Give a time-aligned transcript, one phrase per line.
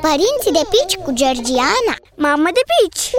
[0.00, 3.10] Părinții de pici cu Georgiana Mamă de pici!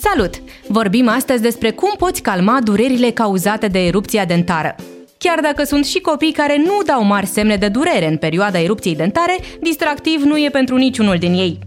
[0.00, 0.42] Salut!
[0.66, 4.74] Vorbim astăzi despre cum poți calma durerile cauzate de erupția dentară.
[5.18, 8.94] Chiar dacă sunt și copii care nu dau mari semne de durere în perioada erupției
[8.94, 11.58] dentare, distractiv nu e pentru niciunul din ei.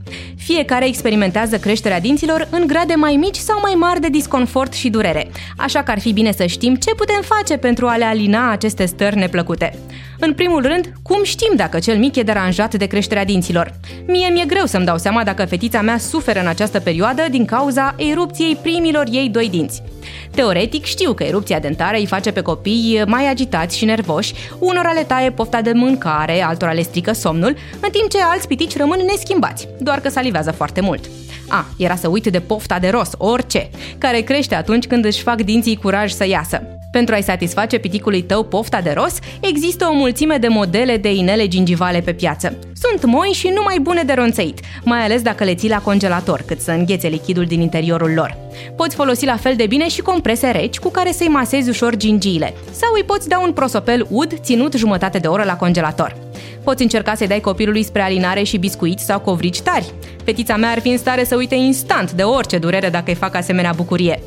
[0.53, 5.31] Fiecare experimentează creșterea dinților în grade mai mici sau mai mari de disconfort și durere,
[5.57, 8.85] așa că ar fi bine să știm ce putem face pentru a le alina aceste
[8.85, 9.79] stări neplăcute.
[10.19, 13.73] În primul rând, cum știm dacă cel mic e deranjat de creșterea dinților?
[14.07, 17.95] Mie mi-e greu să-mi dau seama dacă fetița mea suferă în această perioadă din cauza
[17.97, 19.83] erupției primilor ei doi dinți.
[20.31, 25.03] Teoretic știu că erupția dentară îi face pe copii mai agitați și nervoși, unora le
[25.03, 29.67] taie pofta de mâncare, altora le strică somnul, în timp ce alți pitici rămân neschimbați,
[29.79, 31.09] doar că salivează foarte mult.
[31.47, 35.41] A, era să uit de pofta de ros, orice, care crește atunci când își fac
[35.41, 36.78] dinții curaj să iasă.
[36.91, 41.47] Pentru a-i satisface piticului tău pofta de ros, există o mulțime de modele de inele
[41.47, 42.57] gingivale pe piață.
[42.73, 46.59] Sunt moi și numai bune de ronțăit, mai ales dacă le ții la congelator, cât
[46.59, 48.37] să înghețe lichidul din interiorul lor.
[48.75, 52.53] Poți folosi la fel de bine și comprese reci cu care să-i masezi ușor gingiile,
[52.71, 56.15] sau îi poți da un prosopel ud ținut jumătate de oră la congelator.
[56.63, 59.93] Poți încerca să-i dai copilului spre alinare și biscuiți sau covrici tari.
[60.23, 63.35] Fetița mea ar fi în stare să uite instant de orice durere dacă îi fac
[63.35, 64.19] asemenea bucurie.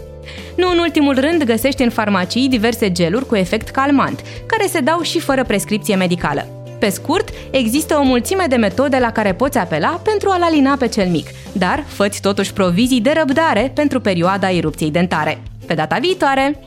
[0.56, 5.00] Nu în ultimul rând, găsești în farmacii diverse geluri cu efect calmant, care se dau
[5.00, 6.46] și fără prescripție medicală.
[6.78, 10.88] Pe scurt, există o mulțime de metode la care poți apela pentru a-l alina pe
[10.88, 15.42] cel mic, dar făți totuși provizii de răbdare pentru perioada erupției dentare.
[15.66, 16.58] Pe data viitoare!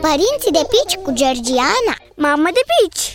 [0.00, 3.10] Părinții de pici cu Georgiana Mamă de pici!